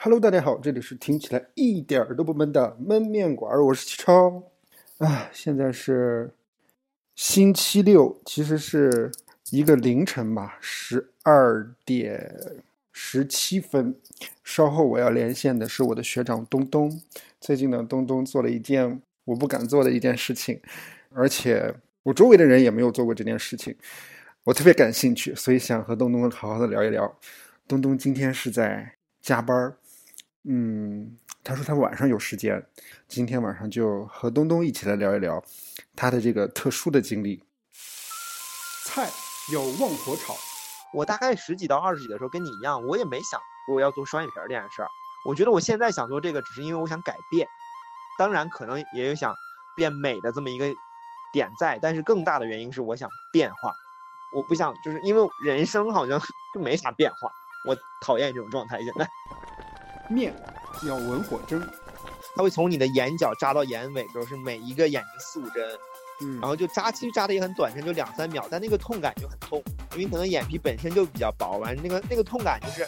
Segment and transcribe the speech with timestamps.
[0.00, 4.44] Hello，大家好，这里是听起来一点儿都不闷的闷面馆，我是齐超。
[4.98, 6.32] 啊，现在是
[7.16, 9.10] 星期六，其实是
[9.50, 12.32] 一个凌晨吧，十二点
[12.92, 13.92] 十七分。
[14.44, 17.02] 稍后我要连线的是我的学长东东。
[17.40, 20.60] 最近呢，东东做了一件我不敢做的一件事情，
[21.12, 21.74] 而且
[22.04, 23.74] 我周围的人也没有做过这件事情，
[24.44, 27.18] 我特别感兴趣，所以想和东东好好的聊一聊。
[27.66, 29.76] 东东今天是在加班儿，
[30.50, 32.64] 嗯，他说他晚上有时间，
[33.06, 35.44] 今天晚上就和东东一起来聊一聊
[35.94, 37.44] 他的这个特殊的经历。
[38.86, 39.10] 菜
[39.52, 40.34] 有旺火炒，
[40.94, 44.88] 我大概十几到二十几的时候跟你一样，我也没想过要做双眼皮儿这件事儿。
[45.26, 47.46] 我觉得我现在想做这个，只是因为我想改变，
[48.18, 49.34] 当然可能也有想
[49.76, 50.64] 变美的这么一个
[51.30, 53.74] 点在，但是更大的原因是我想变化，
[54.34, 56.18] 我不想就是因为人生好像
[56.54, 57.30] 就没啥变化，
[57.66, 58.82] 我讨厌这种状态。
[58.82, 59.06] 现在
[60.08, 60.34] 面
[60.86, 61.60] 要文火蒸，
[62.36, 65.64] 它会从你的眼角扎到眼尾，就是每一个眼睛四五针，
[66.22, 66.40] 嗯。
[66.40, 72.86] 然后就扎，其实扎的也很短针，就两三秒，但那个痛感就很痛，因为可能眼皮本身就比较薄，完那个那个痛感就是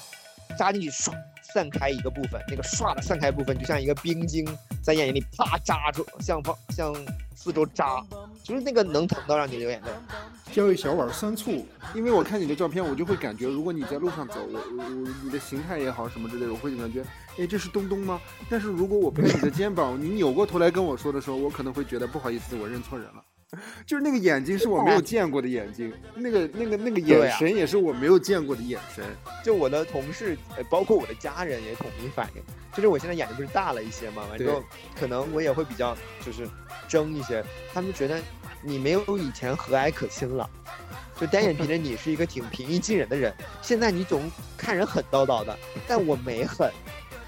[0.58, 1.12] 扎进去唰
[1.54, 4.46] 散开一个部分，那个唰的散开部分就像一个冰晶
[4.82, 6.94] 在眼睛里啪扎住，向方向
[7.34, 8.04] 四周扎，
[8.42, 9.88] 就是那个能疼到让你流眼泪。
[10.52, 17.04] 浇一小碗酸醋，因为我看你的照片，我就会感觉，如果你在路上走，我我我你的形态也好什么之类的，我会感觉，
[17.38, 18.20] 哎，这是东东吗？
[18.48, 23.24] 但是如果我拍你的肩膀，你扭过头来跟我说的时候，我可能会觉得不好意思，我认错人了。
[23.84, 29.04] 就是那个眼睛是我没有见过的眼睛，那个那个那个眼神也是我没有见过的眼神。
[29.44, 32.42] 就我的同事，呃包括我的家人也统一反应，
[32.72, 34.62] 就是我现在眼睛不是大了一些嘛，完之后
[34.94, 36.48] 可能我也会比较就是
[36.86, 38.20] 睁一些，他们觉得
[38.62, 40.48] 你没有以前和蔼可亲了，
[41.18, 45.56] 就单眼皮的你是一个挺平易近人的人，现在你总看人狠叨叨的，
[45.88, 46.70] 但我没狠，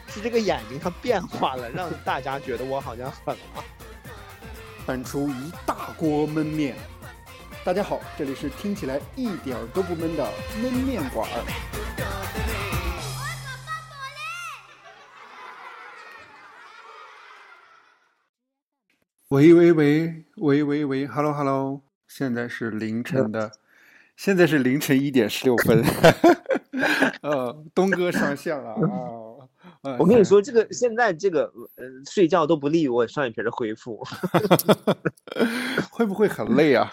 [0.09, 3.65] 是这个眼睛它变化了，让大家觉得我好像狠了。
[4.85, 6.77] 翻出一大锅焖面。
[7.65, 10.29] 大家好，这里是听起来一点都不闷的
[10.61, 12.72] 焖面馆儿。
[19.33, 23.51] 喂喂喂喂喂喂，Hello Hello，现在是凌晨的，
[24.15, 25.83] 现在是凌晨一点十六分。
[27.23, 29.49] 呃，东哥上线了啊！
[29.85, 34.05] 呃我跟你，说，这个现在这个呃睡觉都不利于我双眼皮的恢复。
[35.91, 36.93] 会不会很累啊？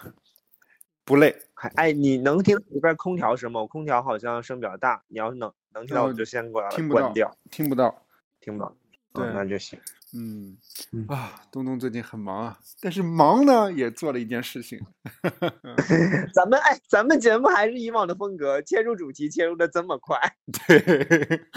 [1.04, 3.60] 不累，还哎，你能听到里边空调声吗？
[3.60, 8.02] 我空调好像声比较大，你要是能能听到，呃我就先给我听不到关掉，听不到。
[8.40, 8.74] 听不到。
[9.12, 9.78] 那就行。
[10.14, 10.58] 嗯
[10.92, 14.80] 嗯啊，东东最近很忙啊，但是忙呢也做了一件事情。
[16.34, 20.20] 咱们哎，咱们节目还是以往的风格，切入主题切入的这么快。
[20.68, 21.48] 对，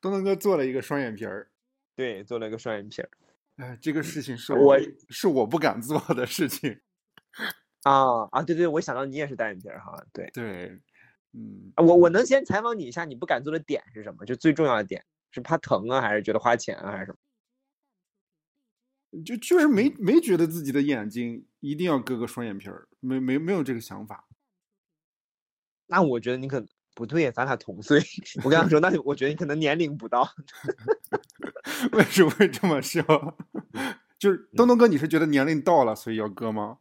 [0.00, 1.48] 东东哥做了一个双眼皮儿。
[1.96, 3.10] 对，做了一个双眼皮儿
[3.56, 4.76] 哎，这个事情是我
[5.10, 6.80] 是我不敢做的事情。
[7.82, 8.42] 啊啊！
[8.42, 10.02] 对对，我想到你也是单眼皮儿哈。
[10.12, 10.80] 对，对，
[11.34, 14.24] 嗯，啊我我能先采访你一下，你不敢做的点是什么？
[14.24, 17.18] 就最重要的点是怕疼啊，还是觉得花钱啊，还是什么？
[19.22, 24.26] 就就是没没觉得自己的眼睛一定要割个双眼皮儿，没没没有这个想法。
[25.86, 26.64] 那我觉得你可
[26.94, 28.02] 不对，咱俩同岁。
[28.42, 30.26] 我跟他说，那你我觉得你可能年龄不到。
[31.92, 33.04] 为什么会这么说？
[34.18, 36.78] 就是东东哥，你是觉得年龄到了，所以要割吗？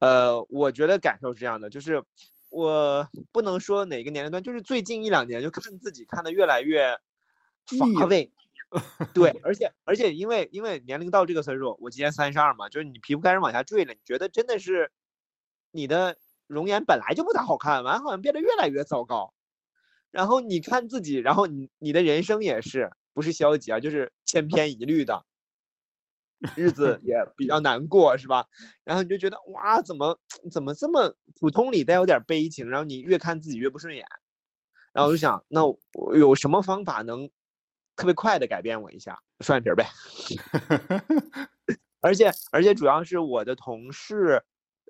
[0.00, 2.02] 呃，我觉得感受是这样的，就是
[2.50, 6.98] 我不能说哪个年龄段，就是最近一两年就看自己看的越来越
[7.66, 8.32] 乏味。
[9.12, 14.90] 对， 而且而且因为因为年龄到这个岁数，我今年三十二嘛，就是你皮肤开始往下坠了，你觉得真的是
[15.70, 16.16] 你的
[16.46, 19.34] 容颜本来就不咋好看，完好像变得越来越糟糕。
[20.10, 25.24] 然后你看自己，然后你你的人生也是不是消极啊，就是千篇一律的，
[26.56, 28.46] 日子也比较难过，是吧？
[28.84, 30.18] 然后你就觉得哇，怎么
[30.50, 34.04] 怎么这么普通里带有点悲情，然后你越看自己越不顺眼，
[34.92, 37.30] 然后我就想，那我有什么方法能
[38.02, 39.16] 特别快的改变我一下？
[39.38, 39.86] 双眼皮儿呗。
[42.02, 44.42] 而且而且主要是我的同事，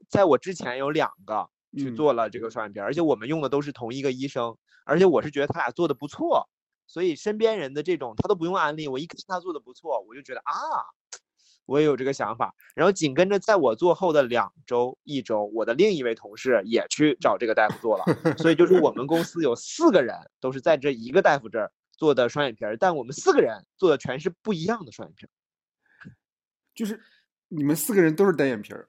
[0.08, 4.56] 在我之前有两个去嗯做了这个双眼皮儿，而且我们用的都是同一个医生，
[4.86, 6.48] 而且我是觉得他俩做的不错，
[6.86, 10.54] 所以身边人的这种他都不用安利，我一看他做的不错，我就觉得啊，
[11.66, 12.54] 我也有这个想法。
[12.74, 18.04] 然后紧跟着在我做后的两周、一周，我的另一位同事也去找这个大夫做了，
[18.38, 21.70] 所以就是我们公司有四个人都是在这一个大夫这儿
[22.02, 25.30] 做的双眼皮儿，但我们四个人做的全是不一样的双眼皮儿。
[26.74, 27.00] 就是
[27.46, 28.88] 你们四个人都是单眼皮儿，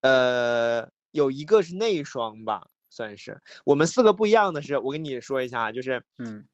[0.00, 3.42] 呃，有一个是内双吧，算是。
[3.66, 6.48] 我们四个不一样的是，我跟你说一下啊，就是嗯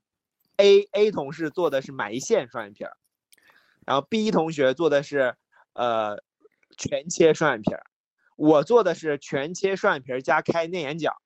[0.56, 2.96] A A 同事做的是埋线双眼皮儿，
[3.86, 5.36] 然后 B 同学做的是
[5.74, 6.20] 呃
[6.76, 7.84] 全切双眼皮儿，
[8.36, 11.22] 我做的是全切双眼皮儿加开内眼角，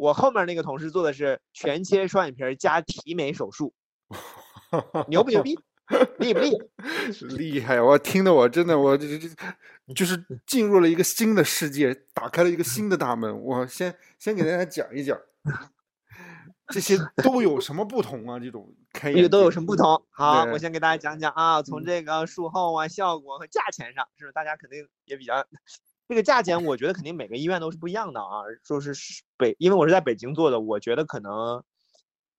[0.00, 3.74] 我后面那个同事做的是全切双眼皮儿加提眉手术，
[5.08, 5.58] 牛不牛逼？
[6.18, 7.26] 厉不厉害？
[7.36, 7.82] 厉害！
[7.82, 9.28] 我听得我真的我这这
[9.94, 13.38] 就是进入了一个新的世界，打开了一个新的大门。
[13.42, 15.20] 我先先给大家讲一讲。
[16.68, 18.38] 这些都有什么不同啊？
[18.38, 20.02] 这种开这个都有什么不同？
[20.10, 25.44] 好，我先给大家讲讲啊，从这个术后啊、效果和价钱上，是不是大家肯定也比较？
[26.10, 28.42] 这个价钱我觉得肯定每个医院都是不一样的啊。
[28.64, 28.92] 说是
[29.36, 31.62] 北，因为我是在北京做的，我觉得可能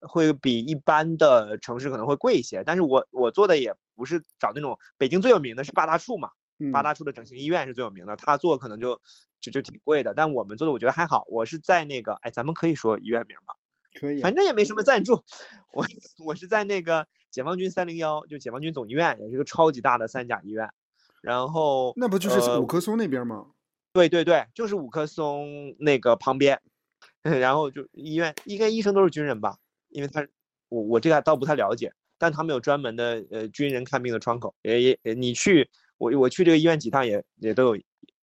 [0.01, 2.63] 会比一般的城市可能会贵一些。
[2.65, 6.31] 但是我我做的也不是找那种北京最有名的是八大处嘛，
[6.73, 9.00] 八大处的整形医院是最有名的，他做可能就
[9.39, 10.13] 就就挺贵的。
[10.13, 13.53] 但我们做的我觉得还好，我是在那个哎，咱们可以说医院名吗？
[13.97, 15.23] 可以，反正也没什么赞助。
[15.71, 15.85] 我
[16.25, 20.69] 我是在那个解放军三零幺，就解放军总医院，也是个超级大的三甲医院。
[21.21, 23.45] 然后那不就是五棵松那边吗？
[23.94, 26.60] 对对对，就是五棵松那个旁边。
[27.24, 29.58] 然后就医院应该医生都是军人吧？
[29.90, 30.28] 因为他
[30.70, 34.56] 我我这个倒不太了解，但他们有专门的呃军人看病的窗口。
[34.64, 37.82] 也也你去我我去这个医院几趟也也都有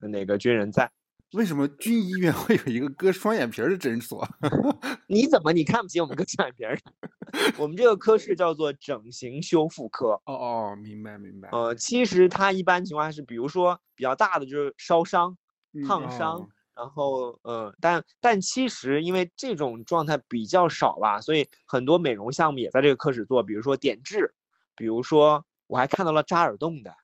[0.08, 0.90] 哪个军人在。
[1.32, 4.26] 为什么军医院会有一个割双眼皮的诊所？
[5.06, 6.76] 你怎么你看不起我们割双眼皮儿？
[7.58, 10.20] 我们这个科室叫做整形修复科。
[10.24, 11.50] 哦哦，明白明白。
[11.50, 15.36] 呃，其实它一般情况下是，比如说比较大的就是烧伤、
[15.86, 24.34] 烫伤，然后呃，但但其实因为这种状态比较少吧，所以很多美容项目也在这个科室做，比如说点痣，
[24.74, 26.94] 比如说我还看到了扎耳洞的，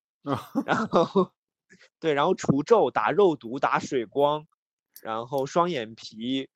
[0.67, 1.31] 然后。
[1.99, 4.47] 对，然后除皱、打肉毒、打水光，
[5.03, 6.49] 然后双眼皮，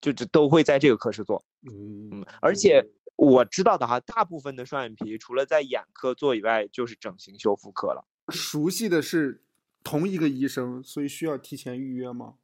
[0.00, 1.42] 就就都会在这个科室做。
[1.62, 2.84] 嗯，而且
[3.16, 8.04] 我知道的哈，大部分的双眼皮除了在眼科做以外，就是整形修复科了。
[8.28, 9.42] 熟悉的是
[9.82, 12.34] 同一个医生，所以需要提前预约吗？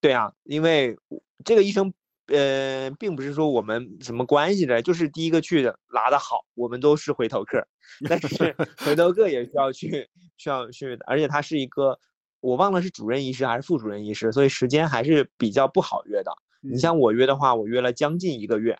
[0.00, 0.98] 对啊，因为
[1.44, 1.92] 这个医生。
[2.28, 7.68] 呃，并不是说我们什么关系的，就是第一个去的拉的好，我们都是回头客。
[8.08, 10.08] 但是回头客也需要去，
[10.38, 12.00] 需要去的，而且他是一个，
[12.40, 16.32] 我忘了是主任医师还是副主任医师，所以时间还是比较不好约的。
[16.62, 18.78] 你像我约的话，我约了将近一个月，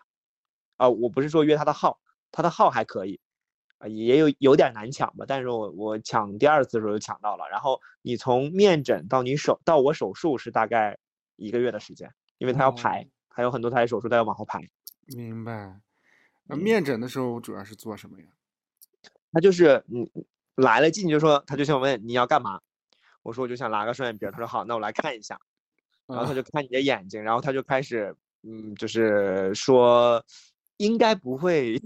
[0.77, 1.99] 啊，我不是说约他的号，
[2.31, 3.19] 他的号还可以，
[3.77, 7.45] 啊，也有有点难抢吧，但是我我抢第二次的时候就抢到了。
[7.49, 10.97] 然后你从面诊到你手到我手术是大概
[11.35, 13.07] 一个月的时间，因为他要排。
[13.27, 14.61] 还有很多台手术都要往后排，
[15.07, 15.81] 明白。
[16.45, 18.27] 那面诊的时候我主要是做什么呀？
[19.33, 20.09] 他就是你
[20.55, 22.61] 来了进去就说，他就想问你要干嘛。
[23.23, 24.25] 我说我就想拉个双眼皮。
[24.31, 25.37] 他说好，那我来看一下。
[26.07, 30.23] 然后他就看你的眼睛，然后他就开始嗯，就是说
[30.77, 31.77] 应该不会。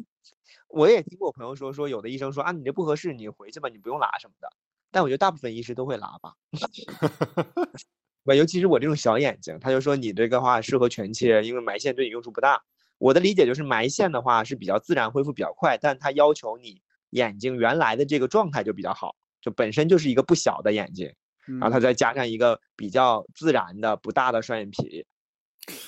[0.69, 4.49] 我也听过朋友说，说有的医生说啊，你这不合适，你回去吧，你不用拉什么的。
[4.91, 6.33] 但我觉得大部分医师都会拉吧。
[8.35, 12.63] 尤其是我这种小眼睛，他就说你这个话适合全切，因为埋线对你用处不大。
[12.99, 16.81] 我的理解就是埋线的话是比较自然，恢复比较快，但它要求你
[17.11, 21.11] 眼睛原来的这个状态就比较好，就本身就是一个不小的眼睛，
[21.45, 25.05] 然后它再加上一个比较自然的不大的双眼皮。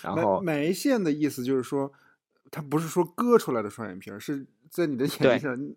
[0.01, 1.91] 然后埋线的意思就是说，
[2.49, 5.75] 它不是说割出来的双眼皮，是在你的眼睛上，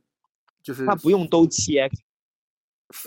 [0.63, 1.91] 就是它不用都切。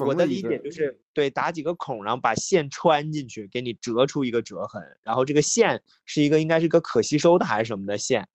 [0.05, 8.27] 我的理解就是，对，打几个孔，然后把线穿进去，给你折出一个折痕，然后这个线是一个应该是个可吸收的还是什么的线，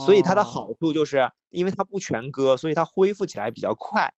[0.00, 4.14] 所以它的好处就是，因为它不全割，所以它恢复起来比较快。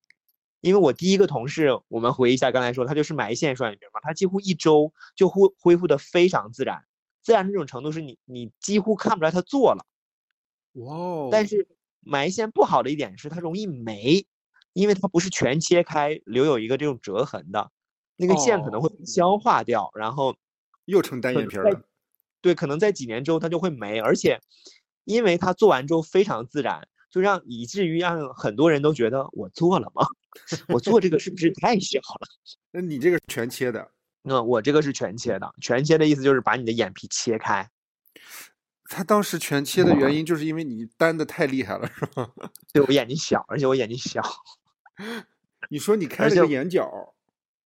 [0.60, 6.84] 因为我第一个同事，我们回忆一下刚才说，他就是埋线双眼皮嘛，他几乎一周就恢恢复的非常自然，
[7.20, 9.84] 自然这种程度是你你几乎看不出来他做了。
[10.74, 11.28] 哇哦！
[11.32, 11.66] 但是
[12.02, 14.26] 埋线不好的一点是它容易没。
[14.74, 17.70] 因为它不是全切开，留有一个这种折痕的，
[18.16, 20.34] 那个线可能会消化掉，然后
[20.86, 21.82] 又成单眼皮了。
[22.40, 24.40] 对，可能在几年之后它就会没，而且
[25.04, 30.06] 因为它做完之后非常自然，就让以至于让很多人都觉得我做了吗？
[30.72, 32.26] 我做这个是不是太小了？
[32.72, 33.86] 那你这个全切的？
[34.22, 37.68] 那我这个是全切的，全切的意思就是把你的眼皮切开。
[38.92, 42.30] 他当时全切的原因就是因为你单的太厉害了，是吧？
[42.74, 44.22] 对我眼睛小，而且我眼睛小。
[45.70, 47.14] 你说你开了个眼角，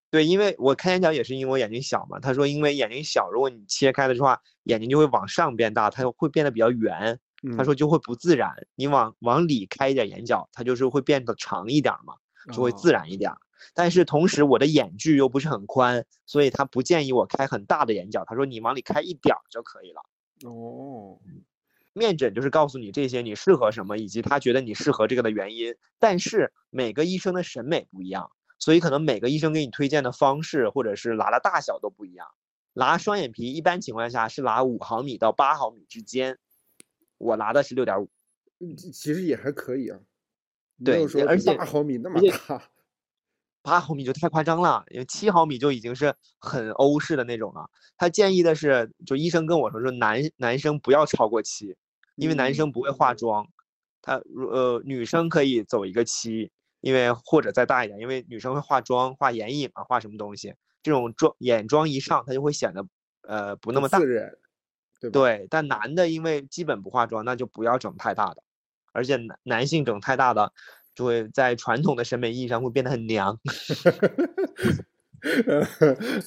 [0.09, 2.21] 对，因为我开眼角也是因为我眼睛小嘛。
[2.21, 7.19] 他说，因为眼睛小，如果你切开的话，眼睛就会往上变大，它会变得比较圆。
[7.57, 8.51] 他说就会不自然。
[8.77, 12.15] 你往往里开一点眼角，它就是会变得长一点嘛，
[12.53, 13.33] 就会自然一点。
[13.75, 18.25] 但是同时我的眼距又不是很宽，所以他不建议我开很大的眼角。
[18.25, 20.01] 他说你往里开一点就可以了。
[20.45, 21.19] 哦，
[21.95, 25.75] 面诊就是告诉你这些你适合什么，以及他觉得你适合这个的原因。
[25.99, 32.27] 但是每个医生的审美不一样，所以可能每个医生给你推荐的方式或者是拉的大小都不一样。
[32.75, 36.39] 拉双眼皮一般情况下是拉五毫米到八毫米之间，
[37.17, 38.11] 我拉的是六点五，
[38.93, 39.99] 其实也还可以啊。
[40.85, 42.71] 对，而且八毫米那么大，
[43.67, 47.69] 八毫米就太夸张了，因为七毫米就已经是很欧式的那种了。
[47.97, 51.77] 他建议的是，就医生跟我说说男男生不要超过七。
[52.15, 53.47] 因为男生不会化妆，
[54.01, 54.15] 他
[54.51, 62.87] 呃女生可以走一个七，因为或者再大一点，因为女生会化妆、画眼影啊，画什么东西，这种妆眼妆一上，它就会显得
[63.29, 63.99] 呃不那么大。
[64.99, 68.43] 对对，但男的因为基本不化妆，那就不要整太大的，
[68.95, 70.55] 而且男男性整太大的，
[70.97, 73.39] 就会在传统的审美意义上会变得很娘。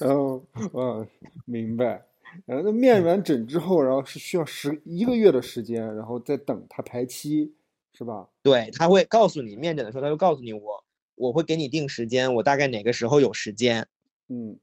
[0.00, 1.08] 嗯嗯，
[1.44, 2.06] 明白。
[2.46, 7.52] 然后那面完诊之后，然后是需要十一个月的时间，然后再等他排期，
[7.92, 8.28] 是吧？
[8.42, 10.84] 对，他会告诉你面诊的时候，他会告诉你我
[11.16, 13.88] 我会给你定时间，我大概哪个时候有时间。
[14.28, 14.58] 嗯，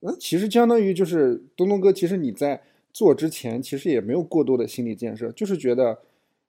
[0.00, 6.02] 那其实相当于就是东东哥，其实你在做之前，其实也没有过多的心理建设，就是觉得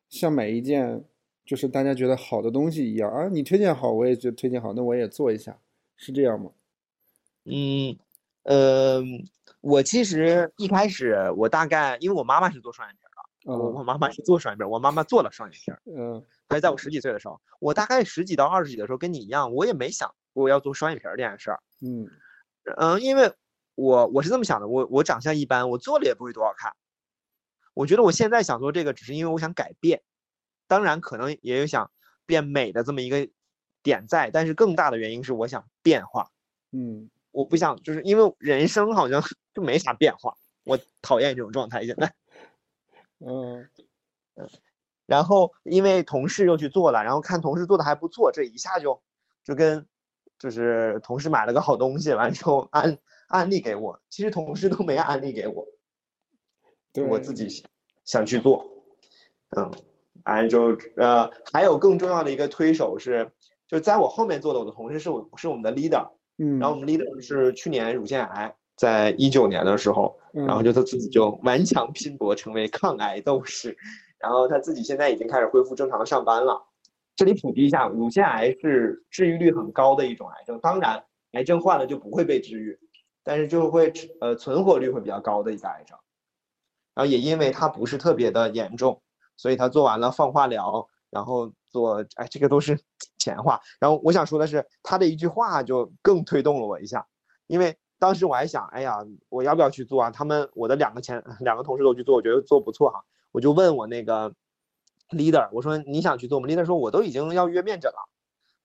[0.10, 1.04] 像买一件
[1.48, 5.58] 就是大家觉得好的东西一样啊，你推荐好，我也就推荐好，那我也做一下，
[5.96, 6.52] 是这样吗？
[7.46, 7.98] 嗯。
[8.44, 9.04] 呃，
[9.60, 22.08] 我其实一开始我大概因为我妈妈是做双眼皮的，我我妈妈是做双眼皮，我妈妈做了双眼皮，嗯，还是在我十几岁的时候，我大概十几到二十几的时候，跟你一样，我也没想过要做双眼皮这件事儿，嗯。
[22.78, 23.34] 嗯，因为
[23.76, 26.74] 我我是这么想的，我我长相一般，我做了也不会多好看，
[27.74, 30.02] 我觉得我现在想做这个，只是因为我想改变，
[30.68, 31.92] 当然可能也有想
[32.26, 33.30] 变美的这么一个
[33.82, 36.32] 点在，但是更大的原因是我想变化，
[36.72, 37.10] 嗯。
[37.32, 39.22] 我不想，就是因为人生好像
[39.54, 42.12] 就没啥变化，我讨厌这种状态现在。
[43.20, 43.70] 嗯
[44.34, 44.50] 嗯，
[45.06, 49.04] 然后因为同事又去做了，然后看同事做的还不错，这一下就
[49.44, 49.86] 就跟
[50.40, 52.98] 就是同事买了个好东西，完之后安
[53.28, 55.68] 安利给我，其实同事都没安利给我，
[57.08, 57.64] 我自己
[58.04, 58.66] 想去做。
[59.56, 59.72] 嗯，
[60.28, 63.32] 哎，就呃，还有更重要的一个推手是，
[63.66, 66.06] 就在我后面坐的我的同事是我是我们的 leader。
[66.38, 73.78] 嗯，然后我们 leader 是去年乳腺癌，在一九年的时候，然后就他自己就顽强拼搏成为抗癌斗士，
[74.20, 76.62] 然后他自己现在已经开始恢复正常的上班了。
[77.16, 82.78] 这里普及一下，乳腺癌是治愈率很高的一种癌症，当然癌症患了就不会被治愈，
[83.24, 85.98] 但是就会呃存活率会比较高的一个癌症。
[86.94, 89.02] 然后也因为它不是特别的严重，
[89.38, 91.54] 所以他做完了放化疗，然后。
[91.70, 92.80] 做哎，这个都是
[93.20, 93.60] 前话。
[93.78, 97.06] 然后我想说的是，他的一句话就更推动了我一下，
[97.46, 100.10] 因为当时我还想，哎呀，我要不要去做啊？
[100.10, 103.04] 他们我的两个前两个同事都去做，我觉得做不错哈。
[103.34, 104.34] 我就问我那个
[105.10, 108.10] leader，我说你想去做吗？leader 说我都已经要约面诊了。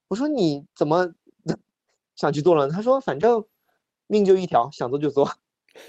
[0.07, 1.13] 我说你怎么
[2.15, 2.69] 想去做了？
[2.71, 3.45] 他说反正
[4.07, 5.29] 命就一条，想做就做。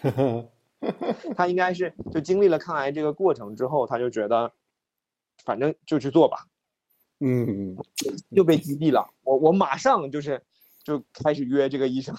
[1.37, 4.51] 他应该是就经历了抗癌这个过程之后，他就觉得
[5.43, 6.47] 反正就去做吧。
[7.19, 7.75] 嗯，
[8.29, 9.09] 又被击毙了。
[9.23, 10.41] 我我马上就是
[10.83, 12.15] 就开始约这个医生。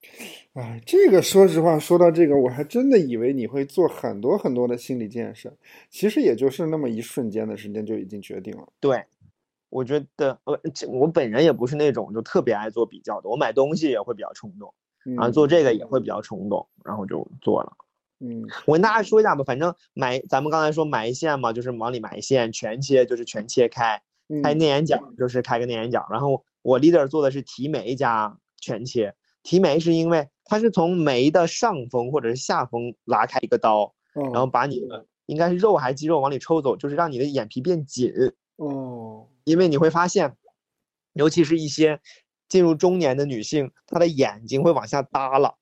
[0.54, 5.52] 哎，这个说实话，说到这个，我还真的以为你会做很多很多的心理建设，
[5.90, 8.68] 其实也就是那么一瞬间的时间就已经决定了。
[8.80, 9.04] 对，
[9.68, 14.72] 我觉得呃，我本人也不是那种就特别爱做比较的，我买东西也会比较冲动，
[15.18, 17.76] 啊，做这个也会比较冲动，然后就做了。
[18.20, 24.02] 嗯，我跟大家说一下吧，反正埋咱们刚才说埋线嘛，就是往里埋线，全切就是全切开。
[24.42, 29.14] 开内眼角就是开个内眼角，然后我 leader 做的是提眉加全切。
[29.44, 38.12] 提眉是因为它是从眉的上峰或者是下峰拉开一个刀，然后把你的应该是肉还是肌肉往里抽走，就是让你的眼皮变紧。
[38.56, 40.34] 哦，因为你会发现，
[41.12, 42.00] 尤其是一些
[42.48, 45.54] 进入中年的女性，她的眼睛会往下耷拉，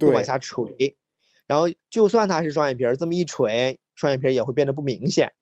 [0.00, 0.96] 会往下垂，
[1.48, 5.32] 然后就算它是双眼皮儿，这么一垂，双眼皮也会变得不明显。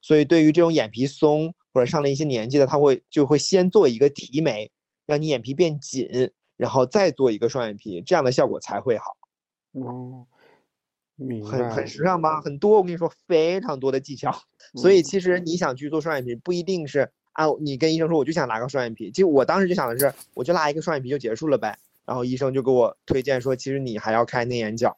[0.00, 1.52] 所以对于这种眼皮松。
[1.74, 4.70] 或者上了一些年纪的，他会就会先做一个提眉，
[5.06, 9.16] 让你眼皮变紧，然后再做一个双眼皮，这样的效果才会好。
[9.72, 10.24] 哦，
[11.16, 11.50] 明白。
[11.50, 12.40] 很很时尚吧？
[12.40, 14.32] 很多，我跟你说，非常多的技巧。
[14.76, 19.10] 所以其实你想去做双眼皮，不一定是啊，你跟医生说我就想拉个双眼皮。
[19.10, 21.76] 其实我当时就想的是，我就拉一个双眼皮就结束了呗。
[22.06, 24.96] 然后医生就给我推荐说，其实你还要开内眼角。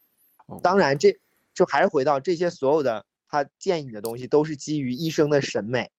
[0.63, 1.19] 当然，这
[1.55, 5.91] 就还是回到这些所有的他建议你的东西，都是基于医生的审美。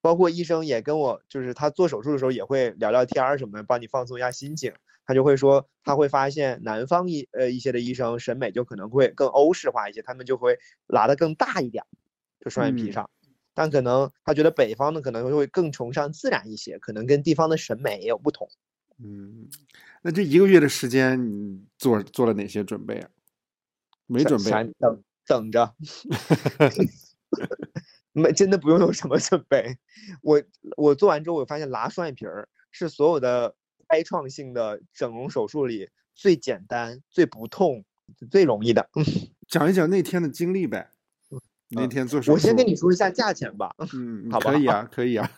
[0.00, 4.72] 包括医生也跟我，就是他做手术的时候也会聊聊天儿什么的，帮你放松一下心情。
[5.06, 11.84] 他就会说他会发现南方一呃一些的医生审美就可能会更欧式化一些，他们就会拉的更大一点，
[12.40, 13.10] 就双眼皮嗯上。
[13.54, 18.48] 但可能他觉得北方的可能会更崇尚自然一些，可能跟地方的审美也有不同。
[18.98, 19.48] 嗯，
[20.02, 23.08] 那这一个月的时间，你做做了哪些准备啊？
[24.06, 25.74] 没准备，想等等着，
[28.12, 29.76] 没真的不用有什么准备。
[30.22, 30.42] 我
[30.76, 33.54] 我做完之后，我发现拉双眼皮儿是所有的
[33.88, 37.84] 开创性的整容手术里最简单、最不痛、
[38.30, 38.88] 最容易的。
[39.48, 40.90] 讲一讲那天的经历呗。
[41.70, 43.74] 那嗯天做手术，我先跟你说一下价钱吧。
[43.94, 45.28] 嗯，好吧可以啊，可以啊，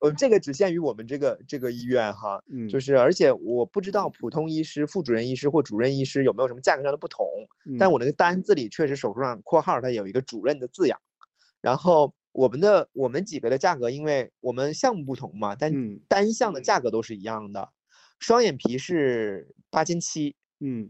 [0.00, 7.26] 呃，这个只限于我们这个这个医院哈，嗯，就是而且我不知道普通医师、副主任医师或主任医师有没有什么价格上的不同。
[7.78, 11.00] 但嗯我那个单子里确实手术上括号它有一个主任的字样，
[11.60, 17.68] 然后我们的我们几个的价格，因为我们项目不同嘛，但嗯单项的价格都是一样的。
[18.20, 20.88] 双眼皮是八千七，嗯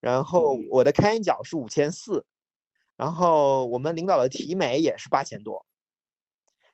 [0.00, 2.24] 然后我的开眼角是五千四，
[2.96, 5.64] 然后我们领导的提美也是八千多，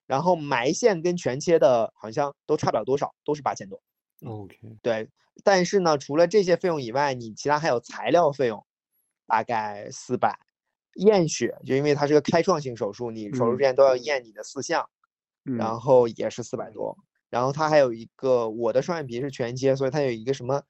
[0.06, 3.82] 然后埋线跟全切的好像都差不了多少，都是八千多。
[4.24, 5.08] ，OK，对，
[5.42, 8.66] 但是呢，除了这些费用以外，你其他还有材料费用，
[9.26, 10.38] 大概四百。
[10.96, 14.88] 验血，就因为它是个开创性手术，你手术嗯之前都要验你的四项，
[15.44, 16.96] 嗯，然后也是四百多。
[17.30, 20.62] 然后它还有一个，我的双眼皮是全切，所以它有一个什么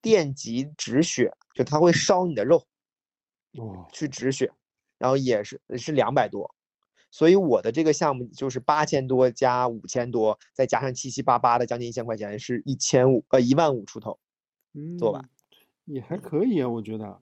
[0.00, 2.64] 电极止血，就它会烧你的肉
[3.58, 4.52] 哦，去止血，
[4.98, 6.54] 然后也是是两百多。
[7.12, 14.18] 所以我的这个项目就是八千多加五千多，再加上七七八八的将近一千块钱，是一千五呃一万五出头。
[14.98, 15.22] 做完
[15.86, 17.20] 嗯，也还可以啊，我觉得。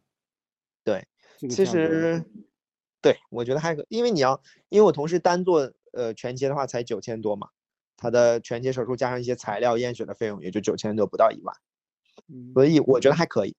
[0.85, 1.06] 对，
[1.37, 2.25] 其实，
[3.02, 7.49] 对我觉得还可，因为你要，因为我同事单做呃全切的话才九千多嘛，
[7.97, 11.56] 他的全切手术加上一些材料验血的费用也就九千多，不到一万，
[12.28, 13.56] 嗯所以我觉得还可以。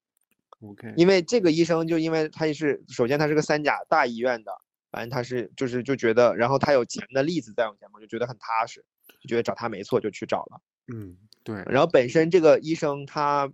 [0.62, 4.54] ，OK，因为这个医生就因为他也是首先他是个三甲大医院的，
[4.92, 8.84] 反正他是就是就觉得，然后他有钱的例子在我前面，就觉得很踏实，
[9.22, 10.62] 就觉得找他没错，就去找了。
[10.94, 13.50] 嗯，对，然后本身这个医生他，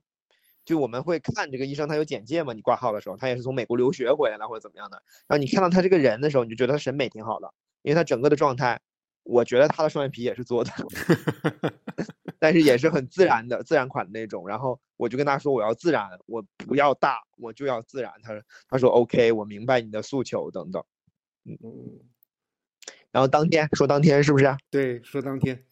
[0.66, 5.04] 就我们会看这个医生他有简介嘛，你挂号的时候，他也是从美国留学回来的或者怎么样的。
[5.28, 8.82] 然后你看到他这个人的时候，你就觉得他审美挺好的，因为他整个的状态，
[9.24, 10.72] 我觉得他的双眼皮也是做的，
[12.40, 14.48] 但是也是很自然的自然款的那种。
[14.48, 18.12] 然后我就跟他说我要自然，我不要大，我就要自然。
[18.24, 20.84] 他说他说 OK，我明白你的诉求等等。
[21.48, 22.00] 嗯，
[23.12, 24.46] 然后当天说当天是不是？
[24.46, 25.64] 啊对，说当天，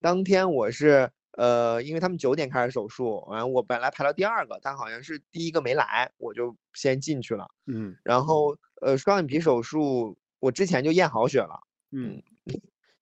[0.00, 7.48] 当天我是呃，因为他们九点开始手术，完我本来排到第二个，但好像是第一个没来，我就先进去了。
[7.66, 12.22] 嗯然后呃，双眼皮手术我之前就验好血了，嗯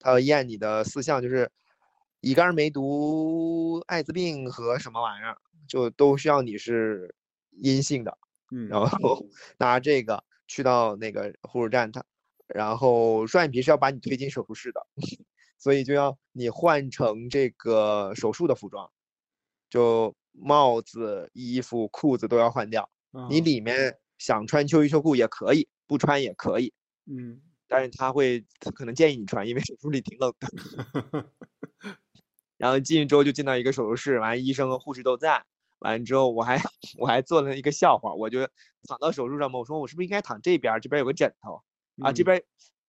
[0.01, 1.51] 他要验你的四项，就是
[2.21, 7.15] 乙肝、梅毒、艾滋病和什么玩意儿，就都需要你是
[7.51, 8.17] 阴性的。
[8.51, 9.27] 嗯，然后
[9.59, 12.05] 拿这个去到那个护士站，他
[12.49, 14.85] 然后双眼皮是要把你推进手术室的，
[15.59, 18.91] 所以就要你换成这个手术的服装，
[19.71, 22.91] 就帽子、衣服、裤子都要换掉。
[23.31, 26.73] 你啊里面想穿秋衣秋裤也可以，不穿也可以，
[27.07, 31.31] 嗯但是他会他可能建议你穿，因为手术里挺冷的。
[32.57, 35.45] 然后进去之后就进到一个手术室，完医生和护士都在。
[35.81, 36.59] 完了之后，我还
[36.99, 38.41] 我还做了一个笑话，我就
[38.89, 40.81] 躺到手术上嘛，我说我是不是应该躺这边儿？
[40.81, 41.63] 这边儿有个枕头
[42.03, 42.45] 啊，这嗯边儿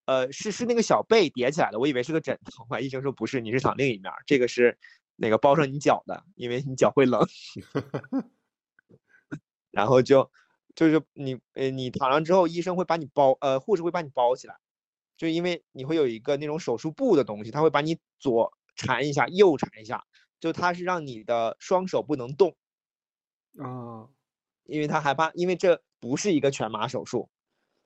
[0.06, 2.66] 呃是是那个小被叠起来的，我以为是个枕头。
[2.70, 4.78] 完医生说不是，你是躺另一面儿，这个是
[5.16, 7.22] 那个包上你脚的，因为你脚会冷。
[9.72, 10.32] 然后就
[10.76, 14.56] 就是你呃你躺上之后，医生会把你包呃护士会把你包起来，
[15.16, 20.04] 就因为你会有一个那种手术布的东西，它会把你左缠一下，右缠一下，
[20.40, 22.56] 就它是让你的双手不能动，
[23.64, 24.08] 啊，
[24.66, 27.30] 因为他害怕，因为这不是一个全麻手术，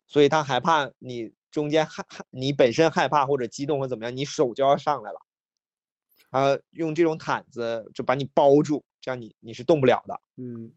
[0.08, 5.20] 所以他害怕你中间害害你本身害怕或者激动或怎么样，你手就要上来了，
[6.32, 10.20] 他用这种毯子就把你包住，这样你你是动不了的。
[10.38, 10.72] 嗯，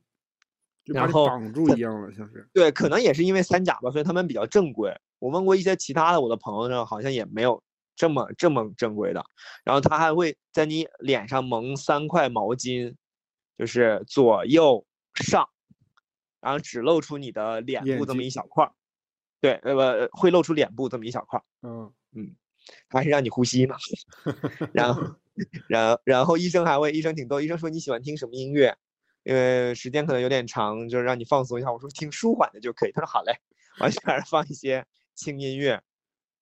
[0.84, 4.94] 然后绑住一样了，像是，对，可能也是因为三甲吧，所以他们比较正规。
[5.18, 7.62] 我问过一些其他的我的朋友呢，好像也没有
[7.96, 9.24] 这么这么正规的。
[9.64, 12.94] 然后他还会在你脸上蒙三块毛巾，
[13.56, 14.85] 就是左右
[15.22, 15.48] 上，
[16.40, 18.72] 然后只露出你的脸部这么一小块儿。
[19.40, 21.92] 对，呃，会露出脸部这么一小块儿，嗯
[22.88, 23.76] 还是让你呼吸嘛。
[24.72, 25.02] 然后，
[25.68, 28.76] 然然后医生还会，医生挺逗，医生说你喜欢听什么音乐？
[29.24, 31.70] 因为时间可能有点长，就是让你放松一下。
[31.70, 32.92] 我说听舒缓的就可以。
[32.92, 33.38] 他说好嘞，
[33.80, 35.82] 完全是放一些轻音乐。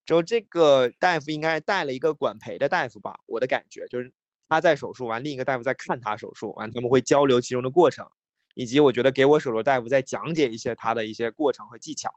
[0.07, 4.13] 之后这个大夫应该带了一个管培的大夫吧，我的感觉就是
[4.49, 8.07] 他在手术完，另一个大夫在看他手术完，他们会交流其中的过程，
[8.55, 12.11] 以及我觉得给我手术大夫再讲解一些他的一些过程和技巧。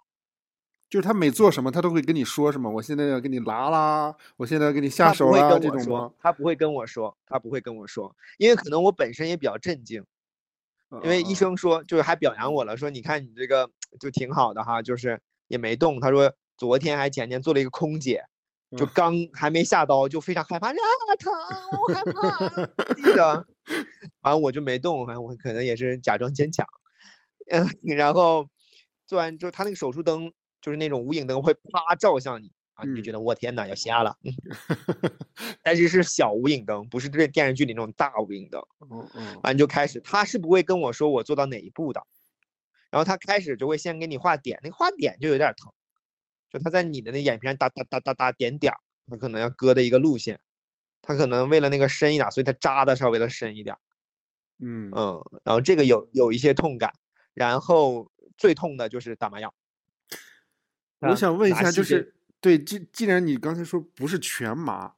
[0.90, 2.70] 就是他每做什么，他都会跟你说什么。
[2.70, 10.06] 我现在要给你拉啦，我现在要给你下手啦，这种吗？，他不会跟我说，他不会跟我说，因为可能我本身也比较震惊，
[11.04, 13.70] 因为医嗯生说就是还表扬我了，说你看你这个
[14.00, 15.20] 就挺好的哈，就是
[15.50, 16.00] 也没动。
[16.00, 18.24] 他说昨天还前天做了一个空姐，
[18.78, 20.74] 就嗯刚还没下刀就非常害怕，啊
[21.20, 21.34] 疼，
[21.82, 22.48] 我害怕，
[22.96, 23.46] 记得，
[24.22, 26.66] 完了我就没动，反正我可能也是假装坚强，
[27.52, 28.48] 嗯，然后
[29.06, 33.04] 做完之后，他那个手术灯就是那种无影灯会啪照向你啊，你就嗯。
[33.04, 34.34] 觉得我天呐要瞎了，嗯
[35.64, 38.62] 但是是小无影灯，不是这电视剧里那种大无影灯。
[38.92, 42.02] 嗯嗯，完就开始，他是不会跟我说我做到哪一步的，
[42.92, 45.72] 然后他开始就会先给你画点，那个画点就有点疼，
[46.52, 50.40] 就他在你的那眼皮上打打打打打点点儿，他可能要割的一个路线，
[51.02, 53.76] 他可能为了那个深一点，所以他扎的稍微的深一点，
[54.60, 56.94] 嗯嗯，然后这个有有一些痛感，
[57.34, 59.54] 然后最痛的就是打麻药。
[61.00, 64.96] 啊我想问一下，就是对，既既然你刚才说不是全麻，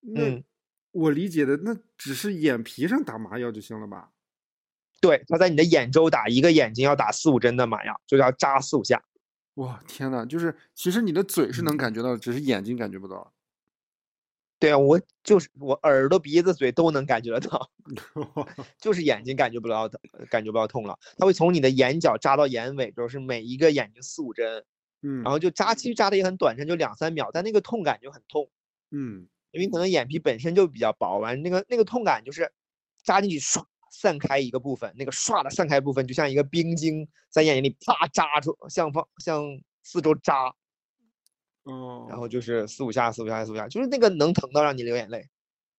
[0.00, 0.44] 那嗯
[0.90, 4.10] 我理解的那只是眼皮上打麻药就行了吧？
[5.00, 9.02] 对，他在你的眼周打一个眼睛要打四五针的麻药，就要扎四五下。
[9.54, 13.32] 哇，天呐，就是其实你的嘴是嗯能感觉到的，只是眼睛感觉不到。
[14.62, 17.68] 对啊，我就是我耳朵、鼻子、嘴都能感觉得到。
[18.78, 19.98] 就是眼睛感觉不到疼，
[20.30, 20.96] 感觉不到痛了。
[21.18, 24.64] 它会从你的眼角扎到眼尾，就是每一个眼睛四五针，
[25.02, 28.48] 嗯然后就扎，其实扎的也很短暂，就两三秒，但那个痛感就很痛，
[28.92, 32.52] 嗯因为可能眼皮本身就比较薄，完那个那个痛感就是
[33.02, 39.42] 扎进去唰散开一个部分，那个唰的散开部分就像一个冰晶在眼睛里啪扎出，向方向
[39.82, 40.54] 四周扎，
[41.64, 45.28] 哦，然后就是四五下四五下四五下，就是那个能疼到让你流眼泪，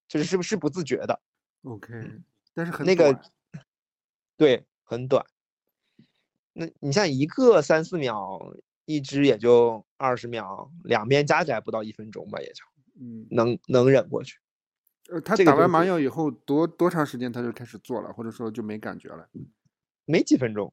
[0.08, 1.20] 就是是不是不自觉的。
[1.64, 1.90] OK，
[2.54, 3.20] 但是很那个
[4.38, 5.26] 对，很短。
[6.54, 8.40] 那你像一个三四秒，
[8.86, 12.64] 一支也就二十秒，两边加起来不到一分钟吧，也就
[13.00, 14.40] 嗯能能忍过去。
[15.10, 19.28] 呃，他打完麻药以后多多长时间他就开始做了，或者说就没感觉了？
[20.06, 20.72] 没几分钟，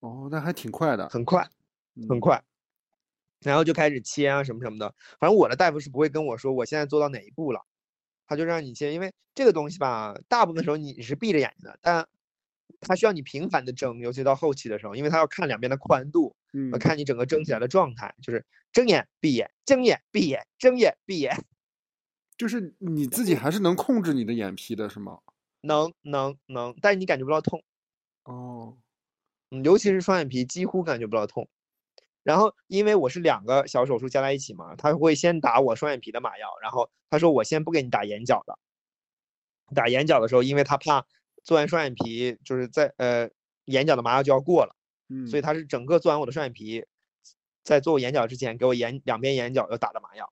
[0.00, 1.42] 哦，那还挺快的，很快
[2.08, 2.42] 很嗯快，
[3.40, 4.94] 然后就开始切啊什么什么的。
[5.18, 7.60] 反正我的大夫是不会跟我说我现在做到哪一步了，
[8.26, 12.06] 他就让你切，因为这个东西吧，大部分时候你是闭着眼睛的，但
[12.80, 21.36] 他需要你频繁的睁，尤其到后期的时候，因为他要看两边的宽度，嗯呃，看你整个睁起来的状态，就是睁眼闭眼，睁眼闭眼，睁眼闭眼，
[22.38, 25.18] 就是你自己还是能控制你的眼皮的，是吗？
[25.62, 27.62] 能能能，但是你感觉不到痛，
[28.24, 28.78] 哦，
[29.50, 31.48] 嗯，尤其是双眼皮几乎感觉不到痛。
[32.22, 38.58] 然后因为我是两个小手术加在一起嘛，他会先打我双眼皮的麻药，然后他说我先不给你打眼角的，
[39.74, 41.06] 打眼角的时候，因为他怕
[41.42, 43.30] 做完双眼皮就是在呃
[43.64, 44.76] 眼角的麻药就要过了，
[45.08, 46.84] 嗯，所以他是整个做完我的双眼皮，
[47.62, 50.30] 在做我眼角之前给我眼两边眼角又打的麻药。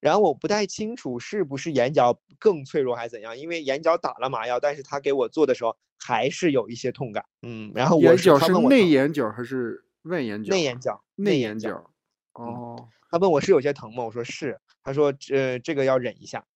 [0.00, 7.24] 然后我不太清楚是不是眼角更脆弱还是怎样，因为眼角打了麻药，但是他给我做的时候还是有一些痛感。
[7.42, 10.50] 嗯，然后我眼角是内眼角还是外眼角？
[10.50, 11.90] 内眼角，内眼眼角。
[12.32, 14.04] 哦，他问我是有些疼吗？
[14.04, 14.60] 我说是。
[14.82, 16.46] 他说这这个要忍一下，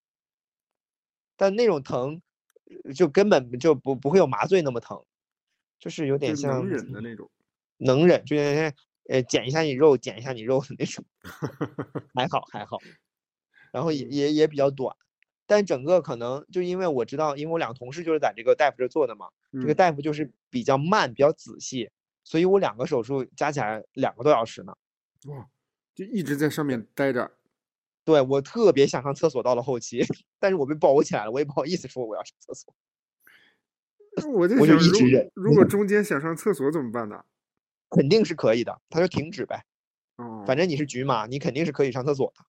[1.37, 2.20] 但那种疼
[2.84, 5.02] 呃就根本就不不会有麻醉那么疼，
[5.78, 7.30] 就是有点像能忍的那种。
[7.78, 8.72] 能忍，就像
[9.08, 11.04] 呃剪一下你肉，剪一下你肉的那种，
[12.14, 12.76] 还好还好。
[13.72, 14.94] 然后也嗯也也比较短，
[15.46, 21.90] 但整个可能就因为我知道，因为我两个同事就是在这个大夫这儿做的嘛，这个嗯大夫就是比较慢，比较仔细，
[22.29, 24.77] 所以我两个手术加起来两个多小时呢。
[25.29, 25.49] 哇，
[25.95, 27.33] 就一直在上面待着。
[28.05, 30.05] 对我特别想上厕所，到了后期，
[30.38, 32.75] 但是我被包起来了，我也不好意思说我要上厕所。
[34.35, 37.25] 我在我就想，如一直忍如果中间想上厕所怎么办呢？
[37.88, 39.64] 肯定是可以的，他说停止呗，
[40.17, 42.45] 哦，反正你是局麻，你肯定是可以上厕所的。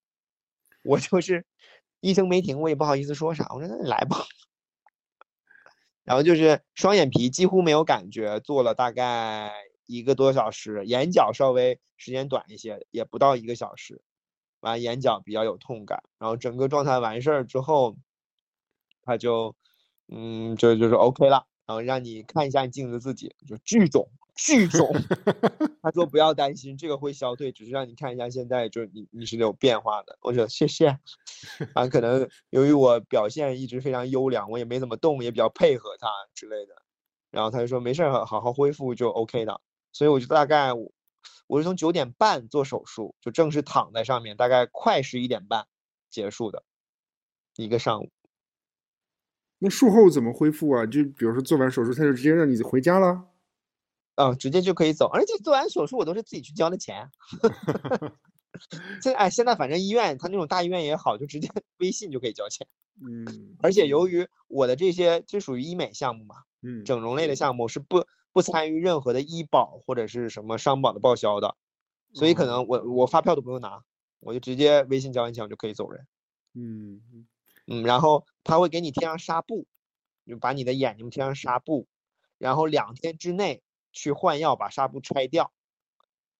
[0.84, 1.46] 我就是
[2.02, 4.18] 医生没停，我也不好意思说啥，我说那你来吧。
[6.04, 9.52] 然后就是双眼皮几乎没有感觉，做了大概
[9.90, 14.02] 一个多小时，眼角稍微时间短一些，也不到一个小时。
[14.60, 17.96] 完眼角比较有痛感，然后整个状态完事儿之后，
[19.02, 19.56] 他就
[20.10, 24.88] 嗯就就是 OK 了，然后让你看一下镜子自己，就巨肿巨肿。
[25.82, 30.18] 他说不要担心，这个会消退，只是让你看一下现在就你你是有变化的。
[30.22, 31.00] 我说谢谢。
[31.74, 36.76] 啊，可能 由于我表现一直非常优良，我也没怎么动，也比较配合他之类的。
[37.32, 39.62] 然后他就说没事儿，好好好恢复就 OK 的。
[40.00, 40.94] 所以我就大概我
[41.46, 45.68] 我是从九点半做手术，就正式躺在上面，大概快十一点半
[46.10, 46.64] 结束的
[47.58, 48.10] 一个上午。
[49.58, 50.86] 那术后怎么恢复啊？
[50.86, 53.26] 就比如说做完手术，他就直接让你回家了？
[54.16, 57.12] 啊，直接就可以走，而且做完手术我都是自己去交的钱。
[59.04, 62.66] 现在哎，现在反正医院他那种大医院也好，就直接 微信就可以交钱。
[63.06, 71.56] 嗯，而且由于我的这些这属于医美项目嘛，嗯，整容类的项目是不不参与任何的医保或者是什么商保的报销的，
[72.14, 73.84] 所以可能我我发票都不用拿，
[74.20, 76.08] 我就直接微信交完钱我就可以走人。
[76.54, 77.28] 嗯。
[77.72, 79.68] 嗯，然后他会给你贴上纱布，
[80.26, 81.88] 就把你的眼睛贴上纱布，
[82.40, 83.62] 然后两天之内
[83.92, 85.54] 去换药把纱布拆掉，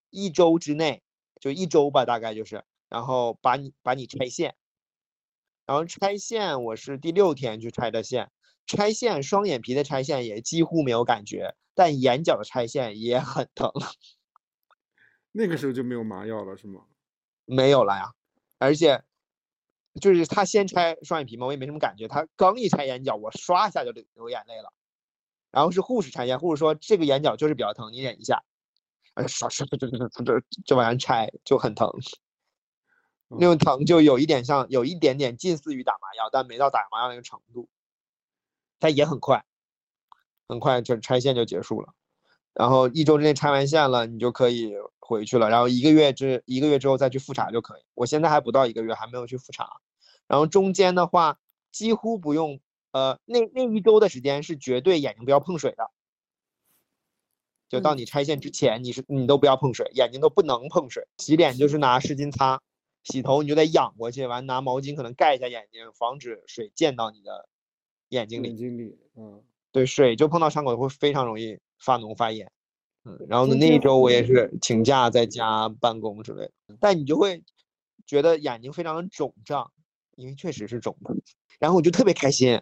[0.10, 1.04] 一周之内
[1.40, 4.56] 就一周吧，大概就是，然后把你把你拆线，
[5.68, 8.32] 然后拆线我是第六天去拆的线，
[8.66, 13.72] 拆线双眼皮的拆线也几乎没有感觉，但眼角的拆线也很疼，
[15.32, 16.82] 那个时候就没有麻药了是吗？
[17.46, 18.12] 没有了呀，
[18.58, 19.02] 而且。
[20.00, 22.08] 就是他先拆双眼皮嘛，我也没什么感觉。
[22.08, 24.72] 他刚一拆眼角，我唰一下就流流眼泪了。
[25.52, 28.44] 然后是护士拆线，护士说这个眼角就是比较疼，你忍一下。
[29.16, 31.92] 哎，唰唰就就就就就往上拆，就很疼。
[33.28, 37.68] 那种疼就有一点像，有一点点近似于打麻药，但没到打麻药那个程度。
[38.78, 39.44] 但也很快，
[40.50, 41.94] 很快就拆线就结束了。
[42.54, 45.50] 然后一周之内拆完线了，你就可以回去了。
[45.50, 47.82] 然后一个月之一个月之后再去复查就可以。
[47.94, 49.80] 我现在还不到一个月，还没有去复查。
[50.28, 51.40] 然后中间的话
[51.72, 52.60] 几乎不用，
[52.92, 55.90] 呃，那那一周的时间是绝对眼睛不要碰水的。
[57.70, 61.08] 就到你拆线之前，你是你都不要碰水，眼睛都不能碰水。
[61.20, 62.62] 洗脸就是拿湿巾擦，
[63.04, 67.48] 洗头你就得仰过去，完拿毛巾可能盖一下眼睛，防止水溅到你的
[68.10, 68.48] 眼睛里。
[68.48, 72.52] 眼睛里，嗯，对，水就碰到伤口会非常容易发脓发炎。
[73.06, 77.44] 嗯，然后呢，那一周我也是请假在家办公之类的，但你就会
[78.06, 79.72] 觉得眼睛非常的肿胀，
[80.16, 81.16] 因为确实是肿的。
[81.60, 82.62] 然后我就特别开心，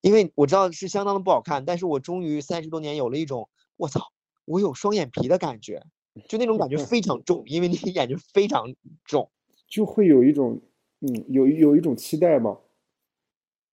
[0.00, 4.12] 因为我知道是相当的不好看，但是我终于三十多年有了一种我操，
[4.44, 5.82] 我有双眼皮的感觉，
[6.28, 8.74] 就那种感觉非常重，因为你眼睛非常
[9.04, 9.30] 肿，
[9.66, 10.60] 就会有一种
[11.00, 12.58] 嗯，有有一种期待吧，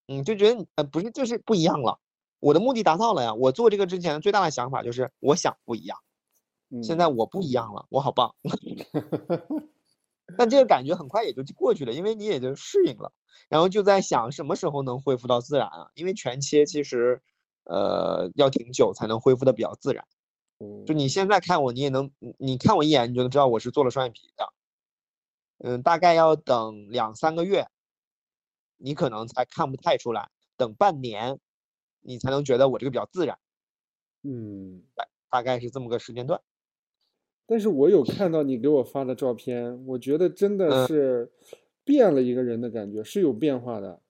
[0.08, 2.00] 嗯，就觉得呃不是就是不一样了。
[2.40, 3.34] 我的目的达到了呀！
[3.34, 5.98] 我做这个之前最大的想法就是我想不一样，
[6.84, 8.34] 现在我不一样了，我好棒。
[10.38, 13.12] 但这个感觉很快也就过去了，因为你也就适应了。
[13.50, 15.90] 然后就在想什么时候能恢复到自然啊？
[15.96, 17.22] 因为全切其实，
[17.64, 20.06] 呃，要挺久才能恢复的比较自然。
[20.86, 24.54] 就你现在看我，你也能，你看我一眼，你就能知道我是做了双眼皮的。
[25.58, 27.68] 嗯，大概要等两三个月，
[28.78, 30.30] 你可能才看不太出来。
[30.56, 31.40] 等半年。
[32.02, 33.38] 你才能觉得我这个比较自然，
[34.24, 36.42] 嗯，大大概是这么个时间段。
[37.46, 41.32] 但是我有看到你给我发的照片，我觉得真的是
[41.84, 44.02] 变了一个人的感觉，是有变化的。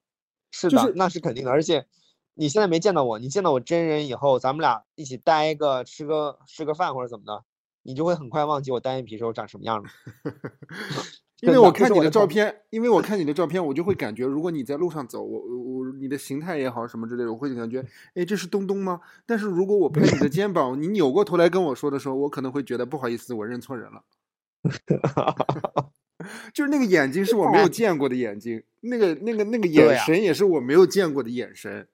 [0.51, 1.51] 是的，那是肯定的。
[1.51, 1.85] 而且
[2.33, 7.45] 你现在没见到我，你见到我真人以后，咱们俩一起待个吃个吃个饭或者怎么的，
[7.83, 9.89] 你就会很快忘记我单眼皮时候长什么样了。
[11.41, 17.81] 因为我看你的照片，因为我看你的照片，我就会感觉，如果你在路上走，我我你的形态也好什么之类的，我会感觉，
[18.13, 18.99] 哎，这是东东吗？
[19.25, 24.03] 但是如果我拍你的肩膀，你扭过头来跟我说的时候，我可能会觉得不好意思，我认错人了。
[26.53, 31.87] 就是那个眼睛是我没有见过的眼睛，那个那个那个眼神也是我没有见过的眼神。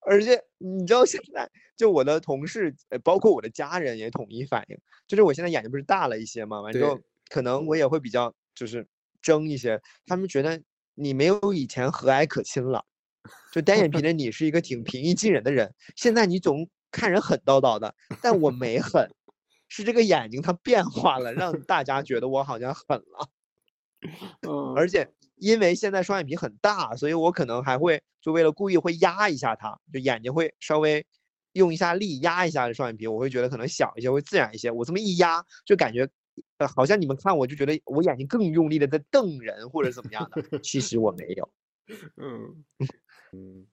[0.00, 4.76] 而且你知道现在，就我的同事，呃，包括我的家人也统一反应，
[5.06, 7.00] 就是我现在眼睛不是大了一些嘛，完之后
[7.30, 8.34] 可能我也会比较。
[8.58, 8.84] 就是
[9.22, 10.60] 争一些，他们觉得
[10.94, 12.84] 你没有以前和蔼可亲了，
[13.52, 19.08] 就单眼皮的你是一个挺平易近人的人，现在你总看人狠叨叨的，但我没狠，
[19.68, 23.28] 是这个眼睛它变化了，让大家觉得我好像狠了。
[24.42, 31.06] 嗯，而且因为现在双眼皮很大，所以我可能还会就为了故意会压一下它，就眼睛会稍微
[31.52, 34.68] 用一下力压一下双眼皮，我会觉得可能小一些，会自然一些。
[34.68, 36.08] 我这么一压，就感觉。
[36.58, 41.48] 呃，好像你们看我就觉得我眼睛更用力的在瞪人或者怎么样的，其实我没有。
[42.16, 42.64] 嗯
[43.32, 43.66] 嗯，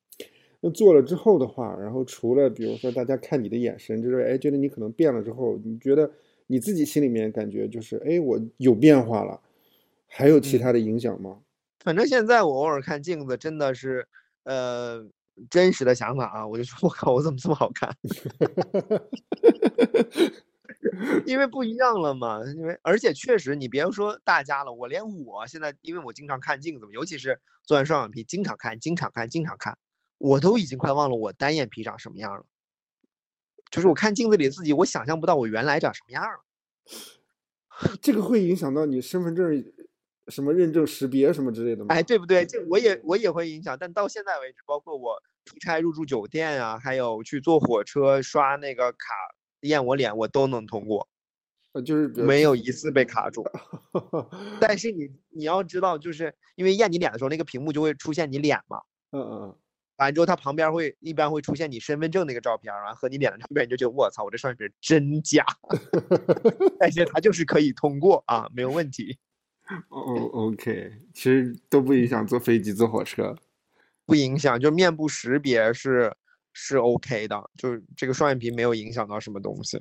[0.61, 6.09] 那做了之后的话，然后除了比如说大家看你的眼神，就是哎觉得你可能变了之后，你觉得
[6.47, 9.41] 你自己心里面感觉就是哎我有变化了，
[10.07, 11.41] 还有其他的影响吗？
[11.83, 14.07] 反正现在我偶尔看镜子，真的是
[14.43, 15.05] 呃
[15.49, 17.93] 真实的想法啊，我就说 我靠，我怎么这么好看？
[21.25, 29.77] 因为不一样了嘛，因为而且确实，你别说大家了，我连我现在，因为我经常看镜子嘛，尤其是做完双眼皮，经常看，经常看，经常看，
[30.17, 32.45] 我都已经快忘了我单眼皮长什么样了。
[33.71, 36.39] 就是我看镜子里自己，我想象不到我原来长什么样了。
[38.01, 39.65] 这个会影响到你身份证
[40.27, 41.93] 什么认证识别什么之类的吗？
[41.93, 42.45] 哎，对不对？
[42.45, 48.97] 这我也我也会影响，但到现在为止，包括我出差入住酒店啊，还有去坐火车刷那个卡
[49.67, 51.07] 验我脸，我都能通过，
[51.73, 53.43] 呃，就是没有一次被卡住。
[54.59, 58.81] 但是你你要知道，就是因为验你脸的时候，那个屏幕就会出现你脸嘛。
[59.11, 59.55] 嗯嗯嗯。
[59.97, 65.45] 完之后，它旁边会一般会出现你身份证那个照片，然后和你脸的照片，你就觉得我操，我这双眼皮真假。
[66.79, 69.17] 但是它就是可以通过啊，没有问题。
[69.89, 73.35] 哦，OK，其实都不影响坐飞机、坐火车，
[74.05, 76.13] 不影响，就面部识别是
[76.57, 79.77] 是 OK 的，就是这个双眼皮没有影响到什么东西。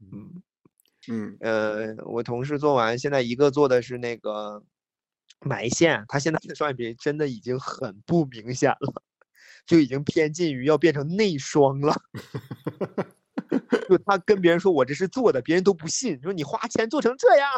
[0.00, 0.42] 嗯
[1.08, 4.62] 嗯呃，我同事做完，现在一个做的是那个
[5.40, 9.02] 埋线，他现在的双眼皮真的已经很不明显了。
[9.64, 11.94] 就已经偏近于要变成内双了，
[13.86, 17.50] 就他跟别人说我这是做的，别人都不信，说你花钱做成这样，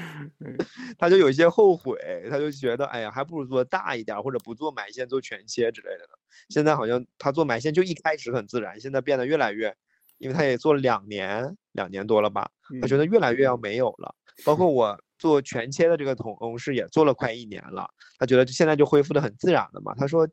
[0.98, 1.98] 他就有一些后悔，
[2.30, 6.14] 他就觉得哎呀，还不如做大一点，或者不做埋线做全切之类的呢。
[6.48, 9.74] 现在好像他做埋线就一开始很自然，现在变得越来越，
[10.18, 14.14] 因为他也做了两年，两年多了吧，他觉得越来越要没有了。
[14.44, 19.94] 包括我做全切的这个同事也做了快一年了，他觉得现在就恢复的很自然了嘛。
[19.94, 20.28] 他说。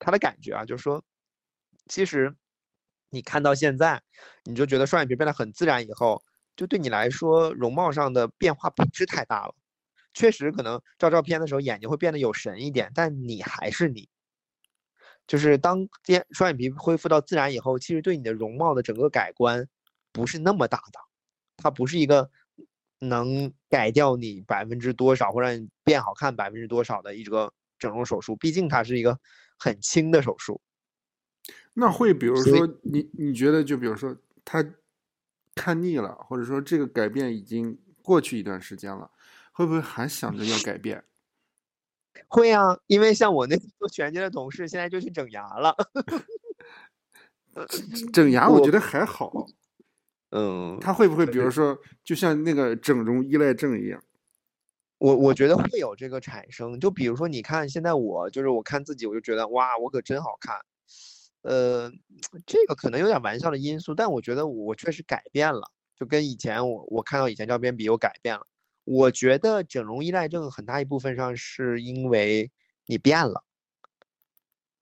[0.00, 1.02] 他的感觉啊，就是说，
[1.86, 2.34] 其实
[3.10, 4.02] 你看到现在，
[4.44, 6.22] 你就觉得双眼皮变得很自然以后，
[6.58, 9.54] 就对你来说容貌上的变化不是太大了。
[10.12, 14.10] 确实，可能照照片的时候眼睛会变得有神一点，但你还是你。
[15.26, 19.66] 就是当变双眼皮恢复到自然以后，其实对你的容貌的整个改观
[20.12, 21.00] 不是那么大的，
[21.56, 22.30] 它不是一个
[22.98, 29.18] 能改掉你百分之多少或让你变好看百分之多少的一个整容手术，毕竟它是一个。
[29.60, 30.60] 很轻的手术，
[31.74, 34.64] 那会比如说你你觉得就比如说他
[35.58, 39.10] 看腻了，或者说这个改变已经过去一段时间了，
[39.52, 41.02] 会不会还想着要改变？
[42.28, 45.74] 会啊，因为像我那做全切的同事，现在就去整牙了。
[48.12, 49.46] 整牙我觉得还好，
[50.30, 54.00] 嗯，他会不会比如说就像那个整容依赖症一样？
[54.98, 60.56] 我我觉得会有这个产生，就比如说，你看现在我就是我看自己，我就觉得哇，我可真好看。
[61.42, 61.90] 呃，
[62.46, 65.62] 这个可能有点玩笑的因素，但我觉得我确实改变了，
[65.96, 68.46] 就跟以前我我看到以前照片比，我改变了。
[68.84, 72.50] 我觉得整容依赖症很大一部分上是因为
[72.86, 73.44] 你变了，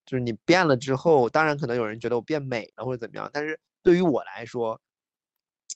[0.04, 4.80] 就是你变了之后，当然可能有人觉得我变美了或者怎么样，但是对于我来说，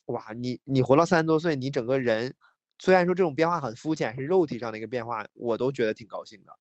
[0.07, 2.35] 哇，你你活到三十多岁，你整个人。
[2.83, 6.53] 虽然说这种变化很肤浅，是肉体上的一个变化，我都觉得挺高兴的。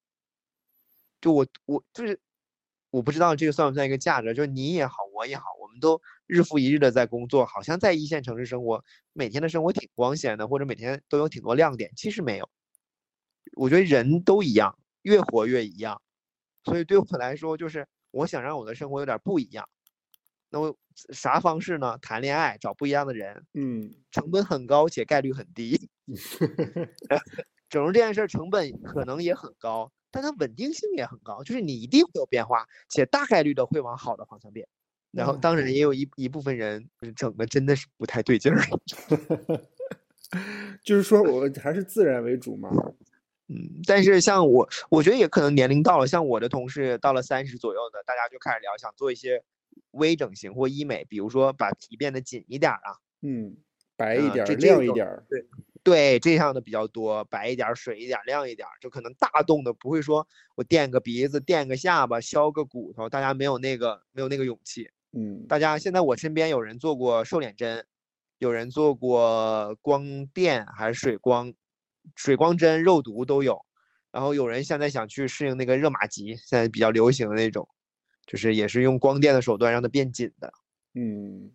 [1.22, 2.20] 就我我就是
[2.92, 11.92] 我不知道这个算不算一个价值，就是你也好，我也好，我们都日复一日的在工作，好像在一线城市生活，每天的生活挺光鲜的，或者每天都有挺多亮点。
[11.96, 12.50] 其实没有，
[13.56, 16.02] 我觉得人都一样，越活越一样。
[16.64, 19.68] 所以对我来说，就是我想让我的生活有点不一样。
[20.50, 20.76] 那我
[21.14, 21.98] 啥方式呢？
[22.00, 23.46] 谈恋爱，找不一样的人。
[23.54, 25.90] 嗯，成本很高且概率很低。
[27.70, 34.68] 整容这件事成本可能也很高，但它稳定性也很高，就是你一定会有变化，且大概率的会往好的方向变。
[35.12, 38.62] 然后当然也有一一部分人就是整的真的是不太对劲儿。
[40.84, 42.70] 就是说我还是自然为主嘛。
[43.48, 49.44] 嗯，但是像我，我觉得也可能年龄到了，像我的同事到了三十左右的，大家就开始聊想做一些。
[49.92, 53.56] 微整形或医美，比如说把皮变得紧一点啊，嗯，
[53.96, 55.48] 白一点，亮一点，对
[55.84, 67.86] 对，这样的比较多，白一点，水一点，亮一点，就可能大动的不会说我垫个鼻子，垫个下巴，削个骨头，大家没有那个没有那个勇气，嗯，大家现在我身边有人做过瘦脸针，
[68.38, 71.54] 有人做过光电还是水光，
[72.16, 73.66] 水光针、肉毒都有，
[74.12, 77.68] 然后有人现在想去适应那个热玛吉，现在比较流行的那种。
[78.28, 80.54] 就是也是用光电的手段让它变紧的。
[80.94, 81.52] 嗯，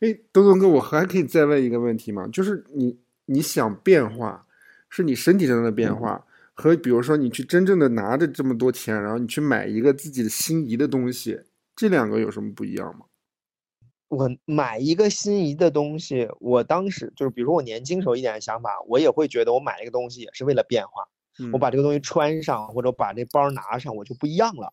[0.00, 2.28] 哎，东东哥，我还可以再问一个问题吗？
[2.28, 3.00] 就是你
[3.32, 4.44] 你想变化，
[4.88, 11.40] 是你身体上的变化，和比如说你去真正的拿着这么多钱，然后你去买一个自己的心仪的东西，
[11.76, 13.06] 这两个有什么不一样吗？
[14.08, 21.06] 我买一个心仪的东西，我当时就是比如说我年轻时候一点的想法，我也会觉得我买这个东西也是为了变化。
[21.52, 24.72] 我把这个东西穿上，或者把这包拿上，我就不一样了。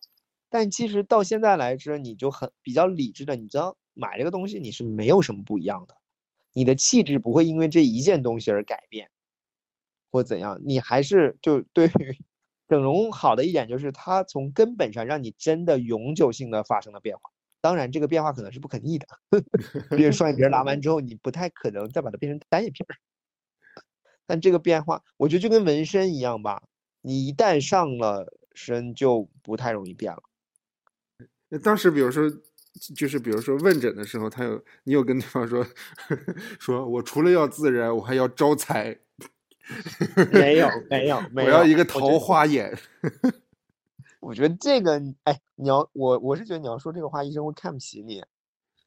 [0.50, 5.94] 但其实到现在来说，你就很比较理智的，你知道买这个东西你是没有什么不一样的，
[6.52, 9.10] 你的气质不会因为这一件东西而改变，
[10.10, 12.18] 或怎样，你还是就对于
[12.68, 17.30] 整容好的一点就是它从根本上让你真的永久性的发生了变化。
[17.60, 19.06] 当然这个变化可能是不可逆的，
[19.96, 22.94] 比如双眼皮拉完之后，你不太可能再把它变成单眼皮儿。
[24.26, 26.62] 但这个变化，我觉得就跟纹身一样吧，
[27.00, 30.22] 你一旦上了身，就不太容易变了。
[31.48, 32.30] 那当时比如说，
[32.94, 35.66] 就是比如说问诊的时候，他有你有跟对方说，
[36.60, 38.98] 说我除了要自然，我还要招财。
[40.32, 41.48] 没有，没有， 没有。
[41.48, 42.74] 我要一个桃花眼。
[44.20, 48.24] 我觉得这个，哎，你要我，我是觉得你要说这个话，医生会看不起你。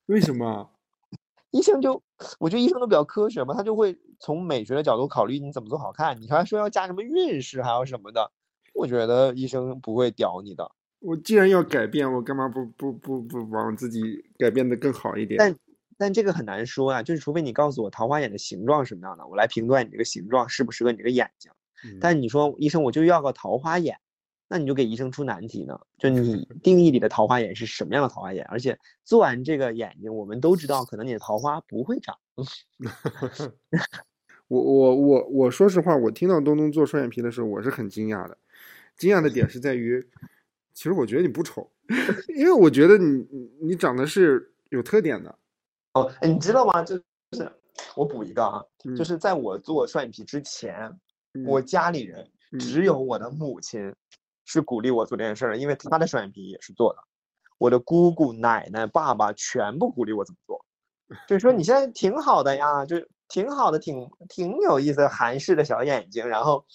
[0.07, 0.69] 为什么？
[1.51, 2.01] 医生就，
[2.39, 6.19] 我觉得医生都比较科学嘛，他就会从美学的角度考虑你怎么做好看。
[6.19, 8.31] 你还说要加什么运势，还要什么的，
[8.73, 10.71] 我觉得医生不会屌你的。
[11.01, 15.37] 我既然要改变，我干嘛不不不不往自己改变的更好一点？
[15.37, 15.55] 但
[15.97, 21.51] 但这个很难说啊，就是除非你告诉我桃花眼的形状什么样的，我来评断你这个形状适不适合你这个眼睛。
[21.99, 23.97] 但你说医生我就要个桃花眼。
[24.53, 25.79] 那你就给医生出难题呢？
[25.97, 28.45] 就 你定义里的桃花眼是什么样的桃花眼？
[28.49, 32.17] 而且做完这个眼睛，我们都知道，可能你的桃花不会长。
[34.49, 38.37] 我我我我说实话，我听到东东做双眼皮的时候，我是很惊讶的。
[38.97, 40.05] 惊讶的点是在于，
[40.73, 41.69] 其实我觉得你不丑，
[42.35, 43.27] 因为我觉得你
[43.61, 45.35] 你长得是有特点的。
[45.93, 46.81] 哦，你知道吗？
[46.83, 46.95] 就
[47.33, 47.51] 是
[47.95, 48.63] 我补一个啊，
[48.97, 50.91] 就是在我做双眼皮之前，
[51.45, 53.93] 我家里人只有我的母亲。
[54.43, 56.99] 是鼓励我做这件事儿的，因为她的双眼皮也是做的。
[57.57, 60.65] 我的姑姑、奶奶、爸爸全部鼓励我怎么做，
[61.25, 62.97] 就是说你现在挺好的呀，就
[63.29, 66.65] 挺好的，挺挺有意思，韩式的小眼睛，然后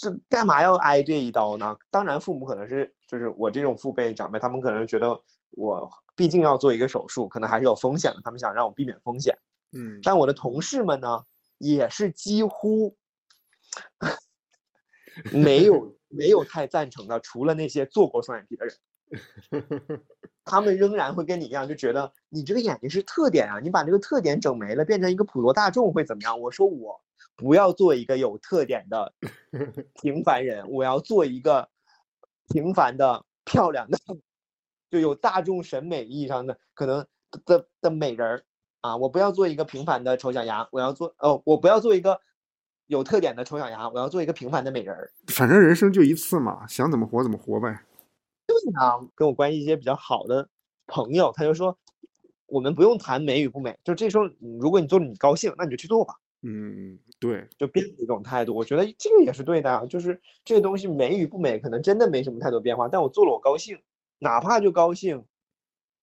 [0.00, 1.76] 这干嘛要挨这一刀呢？
[1.90, 9.36] 当然，父母可能是就是我这种父辈长辈，他们可能觉得我毕竟要做一个手术，可能还是有风险的，他们想让我避免风险。
[9.72, 11.24] 嗯，但我的同事们呢，
[11.58, 12.96] 也是几乎
[15.32, 15.94] 没有。
[16.08, 18.76] 没有太赞成的，除了那些做过双眼皮的人，
[20.44, 26.40] 他们仍然会跟你一样，就觉得你这个眼睛是特点啊，你把这个特点整没了，变成一个普罗大众会怎么样？
[26.40, 27.02] 我说我
[27.34, 29.12] 不要做一个有特点的
[30.00, 31.68] 平凡人，我要做一个
[32.48, 33.98] 平凡的漂亮的，
[34.90, 37.06] 就有大众审美意义上的可能
[37.44, 38.44] 的的美人儿
[38.80, 42.20] 啊，我不要做一个平凡的丑小鸭，我要做哦，我不要做一个。
[42.88, 45.10] 有特点的丑小鸭，我要做一个平凡的美人儿。
[45.26, 47.82] 反正人生就一次嘛，想怎么活怎么活呗。
[48.46, 50.48] 对呀，跟我关系一些比较好的
[50.86, 51.76] 朋友，他就说，
[52.46, 54.24] 我们不用谈美与不美，就这时候，
[54.60, 56.14] 如果你做了你高兴，那你就去做吧。
[56.42, 58.54] 嗯，对，就变一种态度。
[58.54, 63.78] 我觉得这个也是对的啊，就是这个东西美与不美，可能真的没什么太多变化，但我做了我高兴，
[64.18, 65.24] 哪怕就高兴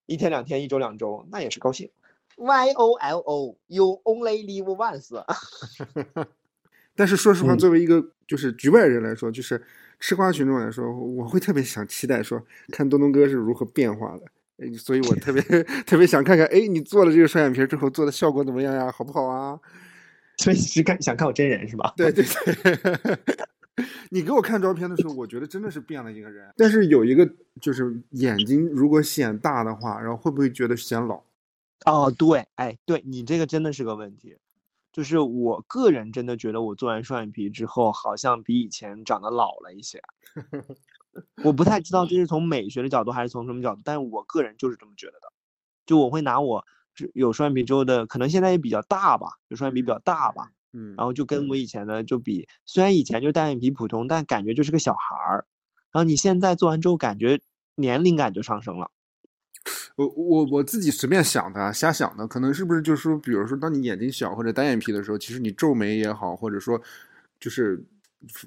[0.06, 1.92] 一天两天、一周两周，那也是高兴。
[2.36, 5.24] Y O L O，You only live once。
[6.96, 9.64] 但是说实话，作为一个就是局外人来说，就是
[10.00, 12.42] 吃瓜群众来说，我会特别想期待说，
[12.72, 14.24] 看东东哥是如何变化的。
[14.78, 15.42] 所以我特别
[15.86, 18.92] 特别想看看，哎，你做了这个双眼皮之后做的效果怎么样呀？
[18.92, 19.60] 好不好啊？
[20.38, 21.94] 所以是看想看我真人是吧？
[21.98, 23.18] 对对对。
[24.12, 26.54] 你给我看照片的时候，我觉得真的是变了一个人。
[26.56, 27.28] 但是有一个
[27.60, 31.24] 就是眼睛如果显大的话，然后会不会觉得显老？
[31.86, 34.38] 哦，对，哎，对你这个真的是个问题。
[34.92, 40.00] 就是我个人真的觉得，我做完双眼皮之后，好像比以前长得老了一些。
[41.44, 45.34] 我不太知道这是从美学的角度还是从什么角度，但是我个人就是这么觉得的。
[45.88, 46.64] 就我会拿我
[47.14, 55.46] 有双眼皮之后的，可能现在也比较大吧，有双眼皮比较大吧，嗯，然后就跟我以前的就比，虽然以前就单眼皮普通，但感觉就是个小孩儿。
[55.92, 57.40] 然后你现在做完之后，感觉
[57.76, 58.90] 年龄感就上升了。
[59.96, 66.82] 我我我自己随便想的，瞎想的，可能是不是就是说，比如说，当你眼睛小或者单眼皮的时候，其实你皱眉也好，或者说，
[67.40, 67.86] 就是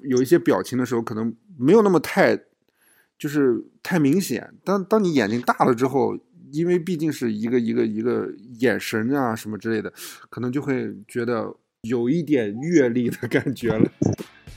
[0.03, 2.37] 有一些表情的时候，可能没有那么太，
[3.17, 4.53] 就是太明显。
[4.65, 6.17] 当当你眼睛大了之后，
[6.51, 8.27] 因为毕竟是一个一个一个
[8.59, 9.91] 眼神啊什么之类的，
[10.29, 13.89] 可能就会觉得有一点阅历的感觉了。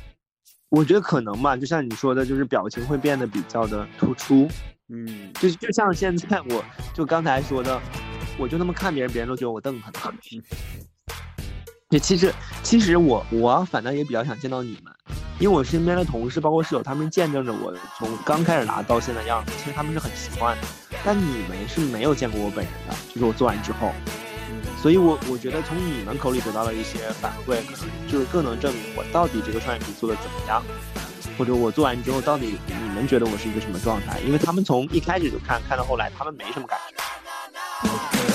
[0.71, 4.49] 我觉得可能吧，就像你说的，就是表情会变得比较的突出。
[4.89, 6.65] 嗯，就就像现在，我
[6.95, 7.81] 就刚才说的，
[8.39, 10.17] 我就那么看别人，别人都觉得我瞪他呢。
[11.91, 12.33] 就其实，
[12.63, 14.93] 其实我我反倒也比较想见到你们，
[15.41, 20.67] 因为我身边的同事，包括室友，他们见证着我从刚开始拿到现在样子，其实他们是很习惯的。
[21.05, 23.93] 但你们是没有见过我本人的，就是我做完之后，
[24.81, 30.63] 所以我我觉得从你们口里得到了一些反馈，可能就是更能证明我到底这个双眼皮做的怎么样。
[31.39, 34.21] 或者我做完之后，到底你们觉得我是一个什么状态？
[34.21, 38.30] 因为他们从一开始就看，看到后来，他们没什么感觉。